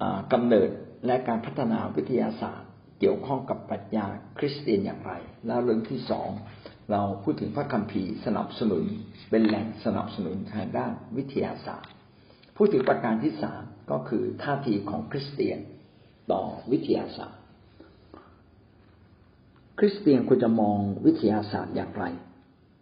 [0.01, 0.03] อ
[0.33, 0.69] กำเนิด
[1.05, 4.05] และการพัฒนาวิทยาศาสตร์ เกี่ยวข้องกับปรัชญา
[4.37, 5.13] คริสเตียนอย่างไร
[5.47, 6.29] แล้วเรื่องที่สอง
[6.91, 8.83] เราพูดถึงพระคัมภีร์สนับสนุน
[9.29, 11.91] เป็นแหล่งสนับสนุนทางด้านวิทยาศาสตร์
[12.61, 15.59] พูดถึงประการที่สามก็คือท่าทีของคริสเตียน
[16.31, 16.41] ต่อ
[16.71, 17.41] วิทยาศาสตร์
[19.79, 22.05] คริสเตียนควรจะมองวิทยาศาสตร์อย่างไร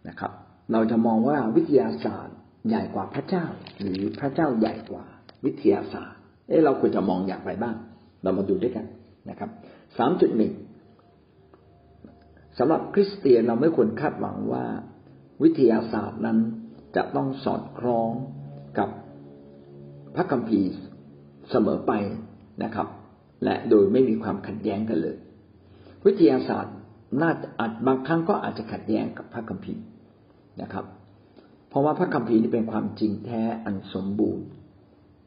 [0.08, 0.32] นะครับ
[0.72, 2.36] เราจะมองว่าวิทยาศาสตร์
[2.68, 3.44] ใหญ่กว่าพระเจ้า
[3.80, 5.04] หรือพระเจ้าใหญ่กว่า
[5.44, 7.76] วิทยาศาสตร์ เอ๊เราควรจะมองอย่างไรบ้าง
[8.22, 8.86] เรามาดูด้วยกัน
[9.30, 9.50] นะครับ
[9.98, 10.52] สามจุดหนึ่ง
[12.58, 14.64] สำหรับคริสเตียนเราไม่ควรคาดหวังว่า
[15.42, 16.38] วิทยาศาสตร์นั้น
[16.96, 18.10] จะต้องสอดคล้อง
[18.78, 18.90] กับ
[20.20, 20.70] พระคัมภีร์
[21.50, 21.92] เสมอไป
[22.64, 22.88] นะครับ
[23.44, 25.16] และโดยไม่มีความขัดแย้งกันเลย
[26.06, 26.74] วิทยาศาสตร์
[27.20, 29.82] น่าอาจบางครั้งก็อาจจะขัดแย้งกับพระคัมภีร์
[30.62, 30.84] นะครับ
[31.68, 34.46] เพราะว่าพระคัมภีร์นี่เป็นความจริงแท้อันสมบูรณ์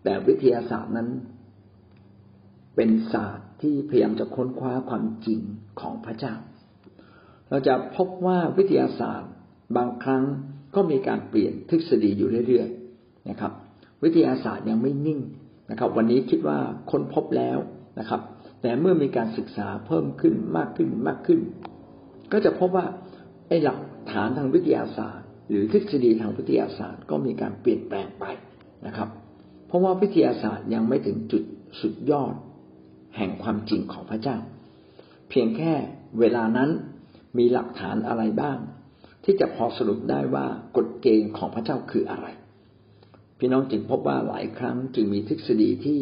[0.03, 1.09] แต่วิทยาศาสตร์นั้น
[2.75, 5.39] เป็นศาสตร์ที่พยายามจะค้นคว้าความจริง
[5.79, 6.35] ของพระเจ้า
[7.49, 9.31] เราจะพบว่าวิทยาศาสตร์
[9.77, 10.23] บางครั้ง
[10.75, 13.53] ก็มีการเปลี่ยนทฤษฎีอยู่เรื่อยๆนะครับ
[14.03, 15.19] วิทยาศาสตร์ยังไม่นิ่ง
[15.71, 16.59] นะครับ วันนี้คิดว่า
[16.91, 17.57] ค้นพบแล้ว
[17.99, 18.21] นะครับ
[18.61, 21.39] แต่เมื่อมีการศึกษาเพิ่มขึ้นมากขึ้นมากขึ้น
[22.31, 22.85] ก็จะพบว่า
[23.47, 23.79] ไอ้หลัก
[24.11, 28.25] ฐานทางวิทยาศาสตร์ หรือทฤษฎีทางวิทยาศาสตร์ก็มีการเปลี่ยนแปลงไป
[28.87, 29.09] นะครับ
[29.67, 31.43] เพราะว่าวิทยาศาสตร์ยังไม่ถึงจุด
[31.81, 32.33] สุดยอด
[33.17, 34.37] แห่งความจริงของพระเจ้า
[35.29, 35.73] เพียงแค่
[36.19, 36.69] เวลานั้น
[37.37, 38.57] มีหลักฐานอะไรบ้าง
[39.23, 40.45] ที่จะพอสรุปได้ว่า
[40.77, 42.27] กฎเกณฑ์ของพระเจ้าคืออะไร
[43.43, 45.99] พี่น้องจึงพบว่าหลายครั้งจึงมีทฤษฎีที่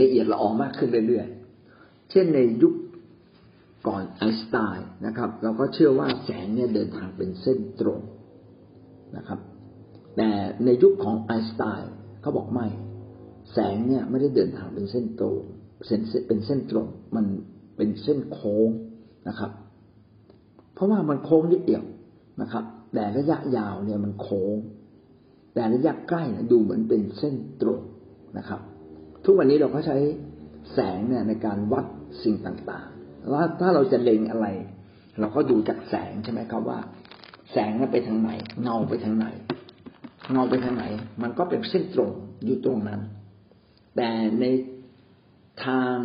[0.00, 2.74] ละเอียดละออมากขึ้นเรื่อยๆ เช่นในยุค
[3.88, 8.00] ก่อนไอน์สไตน์นะครับ เราก็เชื่อว่าแสงเนี่ยเดินทางเป็นเส้นตรง
[9.16, 9.40] นะครับ
[10.16, 10.30] แต่
[10.64, 12.66] ในยุคของไอน์สไตน์เขาบอกไม่
[13.52, 15.42] แสงเนี่ยไม่ได้เดินทางเป็นเส้นตรง
[15.86, 17.24] เส้นเป็นเส้นตรง มัน
[17.76, 18.68] เป็นเส้นโค้ง
[19.28, 19.50] นะครับ
[20.74, 21.84] เพราะว่ามันโค้งนิดเดียว
[22.42, 24.56] นะครับ แต่ระยะยาวเนี่ยมันโค้ง
[25.54, 27.80] แต่ระยะใกล้นะดูเหมือนเป็นเส้นตรง
[28.38, 28.60] นะครับ
[29.24, 29.96] ทุกวันนี้เราก็ใช้
[30.72, 31.84] แสงเนี่ยในการวัด
[32.22, 34.46] สิ่งต่างๆว่าถ้าเราจะเล็งอะไร
[35.20, 36.78] เราก็ดูจากแสงใช่ไหมครับว่า
[37.52, 38.30] แสงนั้นไปทางไหน
[38.62, 39.26] เงาไปทางไหน
[40.32, 40.84] เงาไปทางไหน
[41.22, 42.10] มันก็เป็นเส้นตรง
[42.44, 43.00] อยู่ตรงนั้น
[43.96, 44.10] แต่
[44.40, 44.44] ใน
[45.64, 45.96] ทาง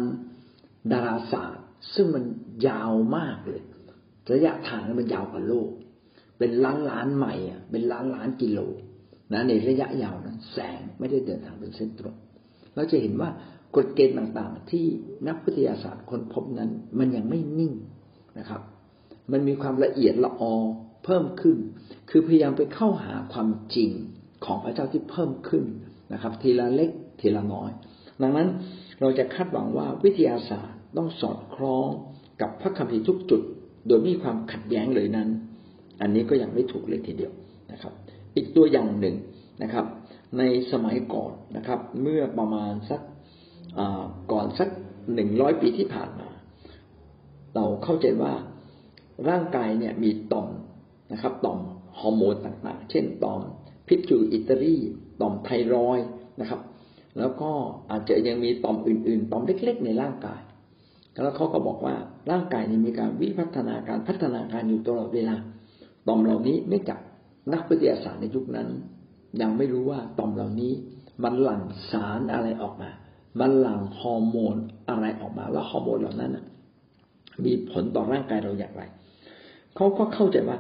[0.92, 2.24] ดาราศาสตร์ ซึ่งมัน
[2.68, 3.62] ยาวมากเลย
[4.34, 5.70] ระยะทางนั้นมันยาวกว่าโลก
[6.40, 8.60] เป็นล้านล้านไมล์อะเป็นล้านล้านกิโล
[9.34, 12.16] นะในระยะยาวนั้นแสงไม่ได้เดินทางเป็นเส้นตรง
[12.76, 13.30] เราจะเห็นว่า
[13.76, 14.86] กฎเกณฑ์ต่างๆ ที่
[15.28, 17.74] นักวิทยาศาสตร์ค้นพบนั้น มันยังไม่นิ่ง
[18.40, 18.62] นะครับ
[19.32, 20.54] มันมีความละเอียดละออ
[21.06, 21.58] เพิ่มขึ้น
[22.10, 23.90] คือพยายามไปเข้าหาความจริง
[24.46, 25.64] ของพระเจ้าที่เพิ่มขึ้น
[26.14, 27.70] นะครับ ทีละเล็กทีละน้อย
[28.22, 28.48] ดังนั้น
[29.02, 31.88] เราจะคาดหวังว่าวิทยาศาสตร์ต้องสอดคล้อง
[32.42, 33.42] กับพระคัมภีร์ทุกจุด
[33.88, 35.30] โดยมีความขัดแย้งเลยนั้น
[36.02, 37.34] อันนี้ก็ยังไม่ถูกเลยทีเดียว
[38.36, 39.16] อีกตัวอย่างหนึ่ง
[39.64, 39.86] นะครับ
[40.38, 43.02] ในสมัยก่อนนะครับ เมื่อประมาณสัก
[44.32, 44.70] ก่อนสัก
[45.14, 46.30] หนึ่งร้อยปีที่ผ่านมา
[47.56, 48.34] เราเข้าใจว่า
[49.30, 50.50] ร่างกายเนี่ยมีต่อม
[51.12, 51.60] นะครับ ต่อม
[52.00, 53.42] ฮอร์โมนต่างๆ เช่นต่อม
[53.88, 54.76] พิจูอิตรี
[55.22, 56.00] ต่อมไทรอย
[56.42, 56.62] นะครับ
[57.18, 57.52] แล้วก็
[57.92, 60.42] อาจจะยังมีต่อมอื่น ๆ ต่อมเล็ก ๆ ในร่างกาย
[61.24, 61.96] แล้วเขาก็บอกว่า
[62.32, 65.36] ร่างกายนี้มีการวิพัฒนาการพัฒนาการอยู่ตลอดเวลา
[66.08, 67.00] ต่อมเหล่านี้ไม่จับ
[67.54, 68.68] นักวิทยาศาสตร์ในยุคนั้น
[69.42, 70.72] ยังไม่รู้ว่าต่อมเหล่านี้
[71.24, 72.90] มันหลั่งสารอะไรออกมา
[73.40, 74.56] มันหลั่งฮอร์โมน
[74.90, 76.38] อะไรออกมา แล้วฮอร์โมนเหล่านั้น
[77.46, 78.84] มีผลต่อร่างกายเราอย่างไร
[79.76, 80.58] เขาก็เข้าใจว่า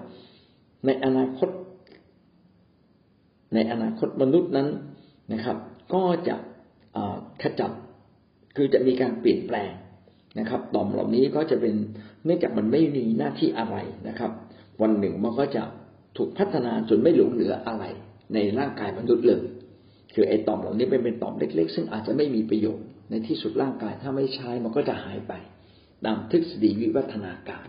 [0.85, 1.49] ในอนาคต
[3.53, 4.67] ในอนาคตมนุษย์นั้น
[5.33, 5.57] นะครับ
[5.93, 6.35] ก็จะ
[7.41, 7.71] ขจัด
[8.55, 9.71] คือจะมีการเปลี่ยนแปลง
[10.39, 11.75] นะครับ ต่อมเหล่านี้ก็จะเป็น
[12.25, 13.75] เนื่องจากมันไม่มีหน้าที่อะไร
[14.07, 14.31] นะครับ
[14.81, 15.63] วันหนึ่งมันก็จะ
[16.17, 17.83] ถูกพัฒนาจนไม่หลงเหลืออะไร
[18.33, 19.43] ในร่างกายมนุษย์เลย
[20.13, 25.33] คือไอ้ต่อมเหล่านี้เป็นเป็นต่อมเล็ก ๆ ซึ่งอาจจะไม่มีประโยชน์ในที่สุดร่างกายถ้าไม่ใช้มันก็จะหายไป
[26.05, 27.65] ตามทฤษฎีวิวัฒนาการ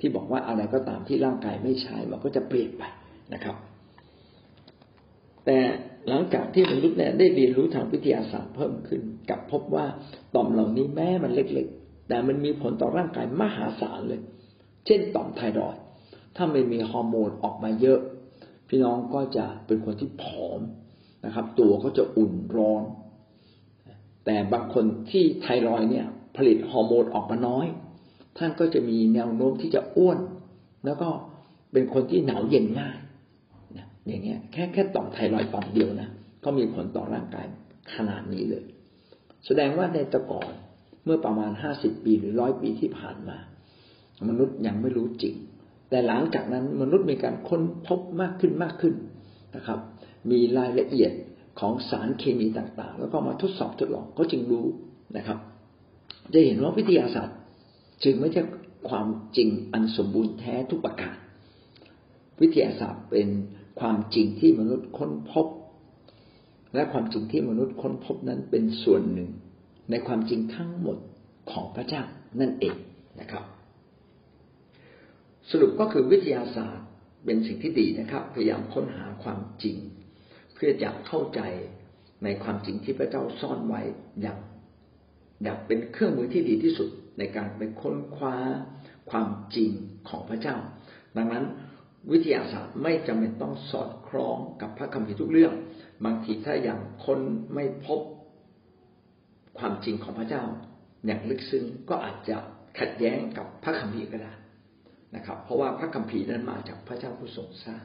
[0.00, 2.82] ที่บอกว่าอะไรก็ตามที่ร่างกายไม่ใช้มันก็จะเปลี่ยนไป
[3.34, 3.56] นะครับ
[5.44, 5.58] แต่
[6.08, 9.86] หลังจากที่มนุษย์เนี่ยได้เรียนรู้ทางวิทยาศาสตร์เพิ่มขึ้นกับพบว่า
[10.34, 14.20] ต่อมเหล่านี้แม้มันเล็ก ๆ แต่มันมีผลต่อร่างกายมหาศาลเลย
[14.86, 15.82] เช่น ต่อมไทรอยด์
[16.36, 17.98] ถ้าไม่มีฮอร์โมนออกมาเยอะ
[18.68, 20.60] พี่น้องก็จะเป็นคนที่ผอม
[21.24, 22.82] นะครับ ตัวก็จะอุ่นร้อน
[24.24, 27.66] แต่บางคนที่ไทรอยเนี่ย ผลิตฮอร์โมนออกมาน้อย
[28.38, 30.18] ท่านก็จะมีแนวโน้มที่จะอ้วน
[30.84, 31.08] แล้วก็
[31.72, 32.96] เป็นคนที่หนาวเย็นง่าย
[34.06, 36.08] อย่างเงี้ยแค่แค่ต่อมไทรอยต่อมเดียวนะ
[36.44, 37.46] ก็มีผลต่อร่างกาย
[37.94, 38.64] ขนาดนี้เลย
[39.46, 40.52] แสดงว่าในตะก่อน
[41.04, 43.38] เมื่อประมาณห้าสิบปีหรือร้อยปีที่ผ่านมา
[44.28, 45.34] มนุษย์ยังไม่รู้จริง
[45.92, 48.94] แต่หลังจากนั้นมนุษย์มีการค้นพบมากขึ้นมากขึ้น
[49.56, 49.78] นะครับ
[50.30, 51.12] มีรายละเอียด
[51.60, 54.66] ของสารเคมีต่างๆ แล้วก็มาทดสอบทดลองก็จึงรู้
[55.16, 55.38] นะครับ
[56.34, 57.38] จะเห็นว่าวิทยาศาสตร์
[58.04, 58.42] จึงไม่ใช่
[58.88, 61.16] ความจริงอันสมบูรณ์แท้ทุกประการ
[62.40, 63.28] วิทยาศาสตร์เป็น
[63.80, 65.46] ความจริงที่มนุษย์ค้นพบ
[66.74, 69.28] และความจริงที่มนุษย์ค้นพบนั้นเป็นส่วนหนึ่ง
[69.90, 70.98] ในความจริงทั้งหมด
[71.50, 72.02] ของพระเจ้า
[72.40, 72.76] นั่นเอง
[73.20, 73.44] นะครับ
[75.50, 76.86] สรุปก็คือวิทยาศาสตร์
[77.24, 79.76] เป็นสิ่งที่ดีนะครับ พยายามค้นหาความจริง
[80.54, 81.40] เพื่อจะเข้าใจ
[82.24, 83.82] ในความจริงที่พระเจ้าซ่อนไว้
[84.20, 84.38] อย่าง
[85.42, 88.36] อย่างเป็นเครื่องมือที่ดีที่สุดในการไปค้นคว้า
[89.10, 89.70] ความจริง
[90.08, 90.56] ของพระเจ้า
[91.16, 91.44] ดังนั้น
[92.12, 95.54] วิทยาศาสตร์ไม่จำเป็นต้องสอดคล้องกับพระคัมภีร์ทุกเรื่อง
[96.04, 97.20] บางทีถ้าอย่างคน
[97.54, 98.00] ไม่พบ
[99.58, 100.42] ความจริงของพระเจ้า
[101.06, 102.36] อย่างลึกซึ้งก็อาจจะ
[102.78, 104.32] ขัดแย้งกับพระคัมภีร์ก็ได้
[105.16, 107.84] นะครับ เพราะว่าพระคัมภีร์นั้นมาจากพระเจ้าผู้ทรงสร้าง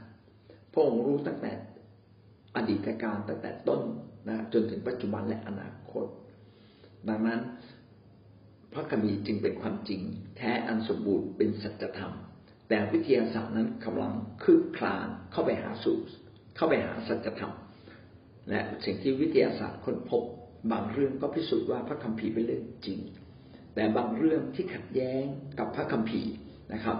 [0.73, 1.51] พระองค์รู้ตั้งแต่
[2.55, 3.81] อดีตการตั้งแต่ต้น
[4.27, 6.05] นะจนถึงปัจจุบันและอนาคต
[7.09, 7.39] ดังนั้น
[8.73, 10.01] พระคัมภีร์จึงเป็นความจริง
[10.37, 12.13] แท้อันสมบูรณ์เป็นสัจธรรม
[12.69, 14.13] แต่วิทยาศาสตร์นั้นกำลัง
[14.43, 15.97] คืบคลานเข้าไปหาสู่
[16.55, 17.53] เข้าไปหาสัจธรรม
[18.49, 20.23] และสิ่งที่วิทยาศาสตร์ค้นพบ
[20.71, 22.99] บางเรื่องก็พิสูจน์ว่าพระคัมภีร์เป็นเรื่องจริง
[23.75, 25.23] แต่บางเรื่องที่ขัดแย้ง
[25.59, 26.33] กับพระคัมภีร์
[26.73, 26.97] นะครับ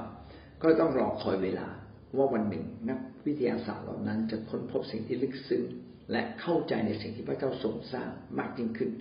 [0.61, 1.67] ก็ต้องรอคอยเวลา
[2.17, 5.63] ว่าวันหนึ่งนักวิทยาศาสตร์เหล่านั้นจะค้นพบสิ่งที่ลึกซึ้ง
[6.11, 8.91] และเข้าใจในสิ่งที่พระเจ้าทรงสร้างมากยิ่งขึ้น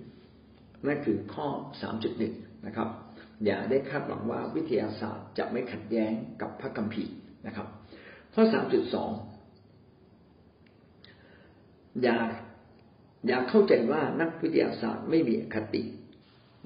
[0.85, 1.47] นั่นคือข้อ
[2.07, 2.89] 3.1 นะครับ
[3.45, 7.13] อย่าได้คาดหวังว่าวิทยาศาสตร์จะไม่ขัดแย้งกับพระคัมภีร์
[7.47, 7.67] นะครับ
[8.33, 8.53] ข้อ 3.2
[12.03, 12.17] อย่า
[13.27, 15.83] อย่าเข้าใจว่านักวิทยาศาสตร์ไม่มีคติ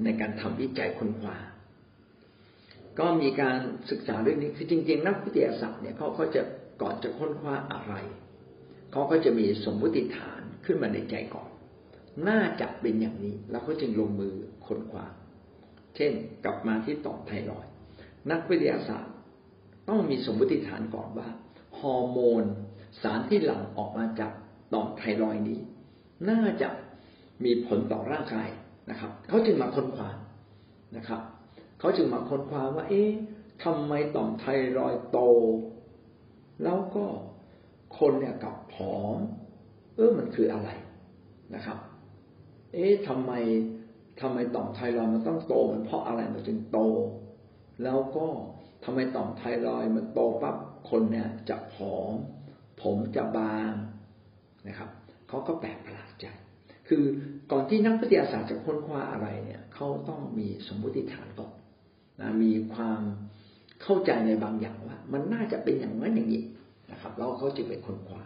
[0.04, 1.38] ในการทำวิจัยค้นคว้า
[3.00, 3.58] ก็มีการ
[3.92, 6.42] ศึกษาเรื่องนี้คือจริง ๆ นักวิทยาศาสตร์เนี่ยเขาก็จะ
[6.82, 7.94] ก่อนจะค้นคว้าอะไร
[8.92, 11.50] เขาก็จะมีสมมติฐานขึ้นมาในใจก่อน
[12.28, 14.34] น่าจะเป็นอย่างนี้ แล้วก็จึงลงมือ
[14.66, 15.06] ค้นคว้า
[15.96, 16.12] เช่น
[16.46, 17.66] กลับมาที่ต่อมไทรอย
[18.32, 19.16] นักวิทยาศาสตร์
[19.90, 21.28] ต้องมีสมมติฐานก่อนว่า
[21.80, 22.44] ฮอร์โมน
[23.02, 24.32] สารที่หลั่งออกมาจาก
[24.74, 25.60] ต่อมไทรอยนี้
[26.30, 26.70] น่าจะ
[27.44, 28.50] มีผลต่อร่างกาย
[28.90, 30.10] นะครับเขาจึงมาค้นคว้า
[30.98, 31.22] นะครับ
[31.82, 33.12] เขาจึงมาค้นคว้าว่า เอ๊ะ
[33.64, 34.46] ทำไมต่อมไท
[34.78, 35.20] รอยโต
[36.64, 37.06] แล้วก็
[37.98, 39.18] คนเนี่ยกับผอม
[39.96, 40.70] เออมันคืออะไร
[41.56, 41.78] นะครับ
[42.74, 43.32] เอ๊ะทำไม
[44.22, 46.80] ทำไมต่อมไทรอยมันต้องโต มันเพราะอะไรมันจึงโต
[47.84, 48.28] แล้วก็
[48.84, 50.56] ทำไมต่อมไทรอยมันโตปั๊บ
[50.90, 52.14] คนเนี่ยจะผอม
[52.82, 53.74] ผมจะบาง
[54.68, 54.90] นะครับ
[55.28, 56.26] เขาก็แปลกประหลาดใจ
[56.88, 57.04] คือ
[57.52, 61.51] ก่อนที่นักวิทยาศาสตร์จะค้นคว้าอะไรเนี่ยเขาต้องมีสมมติฐานก่อน
[62.20, 63.02] นะมีความ
[63.82, 66.44] เข้าใจในบางอย่างว่า มันน่าจะเป็นอย่างนั้นอย่างนี้
[66.92, 68.24] นะครับแล้วเขาจึงไปค้นคว้า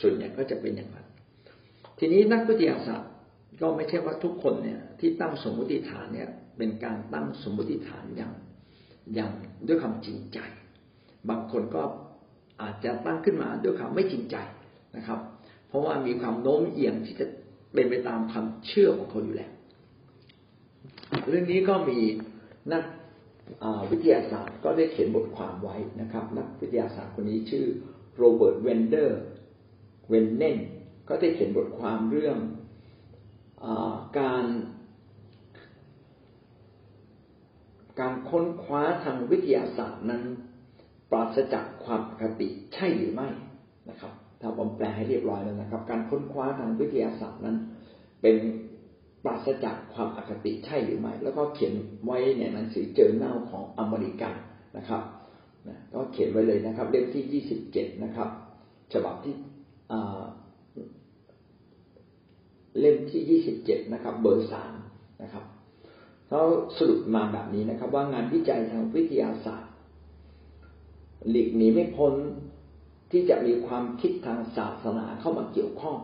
[0.00, 1.06] ส่วนใหญ่ก็จะเป็นอย่างนั้น
[1.98, 3.12] ทีนี้นักวิทยาศาสตร์
[3.60, 8.32] ก็ไม่ใช่ว่าทุกคนเนี่ย ที่ตั้งสมมติฐานเนี่ย เป็นการตั้งสมมติฐานอย่าง
[9.14, 9.32] อย่าง
[9.66, 10.38] ด้วยความจริงใจ
[11.28, 11.82] บางคนก็
[12.62, 14.36] อาจจะตั้งขึ้นมาด้วยความไม่จริงใจ
[14.96, 15.20] นะครับ
[15.68, 17.26] เพราะว่ามีความโน้มเอียงที่จะ
[17.74, 19.50] เป็นไปตามความเชื่อของเขาอยู่แล้ว
[21.28, 21.98] เรื่องนี้ก็มี
[22.72, 22.82] นัก
[23.90, 27.64] วิทยาศาสตร์ก็ได้เขียนบทความไว้นะครับ นักวิทยาศาสตร์คนนี้ชื่อ
[28.16, 29.20] โรเบิร์ตเวนเดอร์
[30.10, 30.58] เวนเนน
[31.08, 32.38] ก็ได้เขียนบทความเรื่อง
[33.64, 33.66] อ
[34.18, 34.46] การ
[38.00, 40.22] การค้นคว้าทางวิทยาศาสตร์นั้น
[41.10, 43.28] ปราศจากความปกติใช่หรือไม่
[43.90, 47.56] นะครับ ถ้าผมแปลให้เรียบร้อยแล้วนะครับ การค้นคว้าทางวิทยาศาสตร์นั้น
[48.22, 48.36] เป็น
[49.24, 54.34] ปราศจากความอคติใช่หรือไม่ แล้วก็เขียนไว้ในหนังสือเจอเน่าของอเมริกัน
[54.76, 55.02] นะครับ
[55.94, 58.28] ก็เขียนไว้เลยนะครับ เล่มที่ยี่สิบเจ็ดนะครับ
[58.92, 59.34] ฉบับที่
[62.78, 64.74] เล่มที่ยี่สิบเจ็ดนะครับ เบอร์สาม
[65.22, 65.44] นะครับ
[66.28, 66.42] เขา
[66.78, 69.72] สรุปมาแบบนี้นะครับ ว่างานวิจัยทางวิทยาศาสตร์
[71.30, 72.14] หลีกหนีไม่พ้น
[73.10, 75.98] ที่จะมีความคิดทางศาสนาเข้ามาเกี่ยวข้อง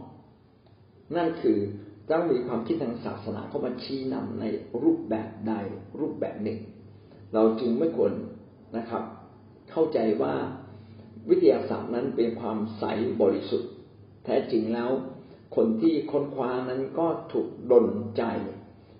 [1.17, 1.59] นั่นคือ
[2.09, 4.45] ต้องมีความคิดทางศาสนาเข้ามาชี้นำใน
[4.83, 5.53] รูปแบบใด
[6.01, 6.59] รูปแบบหนึ่ง
[7.35, 8.13] เราจึงไม่ควร
[8.77, 9.03] นะครับ
[9.71, 10.35] เข้าใจว่า
[11.31, 12.85] วิทยาศาสตร์นั้นเป็นความใส
[13.23, 13.71] บริสุทธิ์
[14.25, 14.91] แท้จริงแล้ว
[15.57, 17.87] คนที่ค้นคว้านั้นก็ถูกดล
[18.17, 18.23] ใจ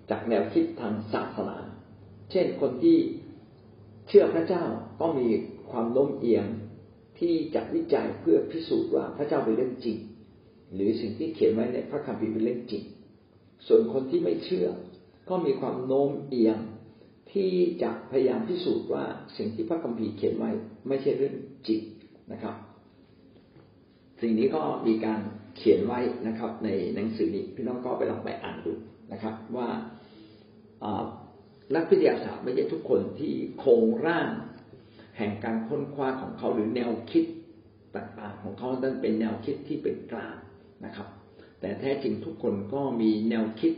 [0.09, 1.57] จากแนวคิดทางศาสนา
[2.31, 2.97] เช่นคนที่
[4.07, 4.63] เชื่อพระเจ้า
[5.01, 5.27] ก็มี
[5.71, 6.45] ความโน้มเอียง
[7.19, 9.97] ที่จะวิจัยเพื่อพิสูจน์ว่าพระเจ้าเป็นเรื่องจริง
[10.73, 12.83] หรือสิ่งที่เขียนไว้ในพระคัมภีร์เป็นเรื่องจริง
[13.67, 14.67] ส่วนคนที่ไม่เชื่อ
[15.29, 16.57] ก็มีความโน้มเอียง
[17.31, 17.51] ที่
[17.83, 19.05] จะพยายามพิสูจน์ว่า
[19.37, 20.51] สิ่งที่พระคัมภีร์เขียนไว้
[20.87, 21.35] ไม่ใช่เรื่อง
[21.67, 21.81] จริง
[22.31, 22.55] นะครับ
[24.21, 25.21] สิ่งนี้ก็มีการ
[25.57, 28.73] เขียนไว้นะครับ ในหนังสือนี้พี่น้องก็ไปลองไปอ่านดู
[29.11, 29.69] นะครับ ว่า
[31.75, 34.29] นักวิทยาศาสตร์ไม่ใช่ทุกคนที่โครงร่าง
[35.17, 37.25] แห่งการค้นคว้าของเขาหรือแนวคิด
[37.95, 40.35] ต่างๆของเขานั้นเป็นแนวคิดที่เป็นกลาง
[40.85, 41.07] นะครับ
[41.59, 43.73] แต่แท้จริงทุกคนก็มีแนวคิด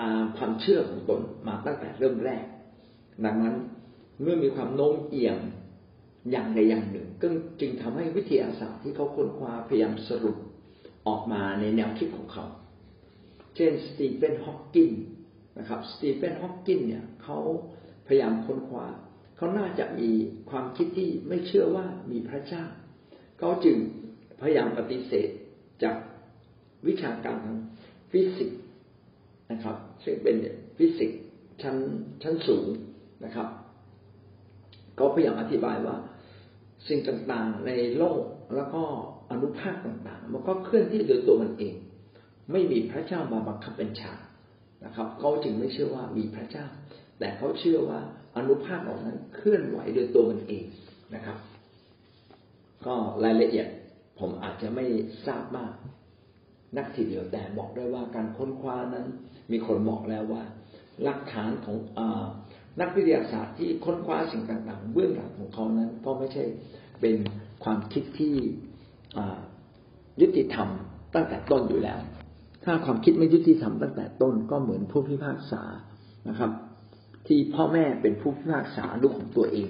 [0.00, 2.44] ตามความเชื่อของตนมาตั้งแต่เริ่มแรก
[3.24, 3.56] ดังนั้น
[4.22, 5.38] เมื่อมีความโน้มเอียง
[6.30, 7.26] อย่างใดอย่างหนึ่งก็
[7.60, 10.36] จึงทำให้วิทยาศาสตร์ที่เขาค้นคว้าพยายามสรุป
[11.06, 12.44] ออกมาในแนวคิดของเขา
[13.56, 14.92] เช่นสตีเฟนฮอกกิน
[15.58, 17.38] นะครับสตีเฟนฮอกกินเนี่ยเขา
[18.06, 18.86] พยายามค้นคว้า
[19.36, 20.10] เขาน่าจะมี
[20.50, 22.64] ความคิดที่ไม่เชื่อว่ามีพระเจ้า
[23.38, 23.76] เขาจึง
[24.40, 25.28] พยายามปฏิเสธ
[25.82, 25.96] จาก
[26.86, 27.58] วิชาการทาง
[28.10, 28.60] ฟิสิกส์
[29.52, 30.36] นะครับ ซึ่งเป็น
[30.76, 31.20] ฟิสิกส์
[31.62, 31.76] ชั้น
[32.22, 32.66] ชั้นสูง
[33.24, 33.48] นะครับ
[34.96, 35.96] เขาพยายามอธิบายว่า
[36.88, 38.22] สิ่งต่างๆในโลก
[38.56, 38.82] แล้วก็
[39.30, 41.74] อนุภาคต่างๆ มันก็เคลื่อนที่โดยตัวมันเอง
[42.52, 44.12] ไม่มีพระเจ้ามาบังคับบัญชา
[44.84, 46.66] นะครับเขาจึงไม่เชื่อว่ามีพระเจ้า
[47.18, 48.00] แต่เขาเชื่อว่า
[48.36, 50.64] อนุภาคเหล่านั้นเคลื่อนไหวโดยตัวมันเอง
[51.14, 51.38] นะครับ
[52.86, 53.68] ก็รายละเอียด
[54.18, 54.84] ผมอาจจะไม่
[55.26, 55.72] ทราบมาก
[56.76, 59.06] นักทีเดียวแต่บอกได้ว่าการค้นคว้านั้น
[59.52, 60.42] มีคนบอกแล้วว่า
[61.02, 62.00] หลักฐานของอ
[62.80, 66.44] นักวิทยาศาสตร์ที่ค้นคว้าสิ่งต่าง ๆ เบื้องหลังของเขานั้น ก็ไม่ใช่
[67.00, 67.16] เป็น
[67.64, 68.34] ความคิดที่
[70.20, 70.68] ยุติธรรม
[71.14, 71.98] ตั้งแต่ต้นอยู่แล้ว
[72.64, 75.62] ถ้าความคิดไม่ยุติธรรมตั้งแต่ต้นก็เหมือนผู้พิพากษา
[76.28, 76.50] นะครับ
[77.26, 79.68] ที่พ่อแม่เป็นผู้พิพากษาลูกของตัวเอง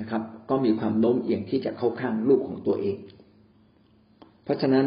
[0.00, 2.96] นะครับ ก็มีความโน้มเอียงที่จะเข้าข้างลูกของตัวเอง
[4.48, 4.86] เพราะฉะนั้น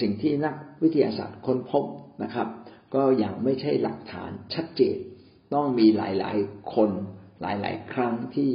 [0.00, 1.84] สิ่งที่นักวิทยาศาสตร์ค้นพบ
[2.22, 2.48] นะครับ
[2.94, 4.96] ก็ยังไม่ใช่หลักฐานชัดเจน
[5.54, 6.90] ต้องมีหลาย ๆ คน
[7.42, 8.50] หลาย ๆ ครั้งที่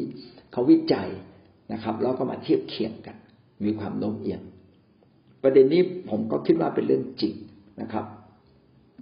[0.52, 1.10] เขาวิจัย
[1.74, 3.16] นะครับ แล้วก็มาเทียบเคียงกัน
[3.66, 4.42] มีความโน้มเอียง
[5.44, 7.34] ประเด็นนี้ผมก็คิดว่าเป็นเรื่องจริง
[7.82, 8.06] นะครับ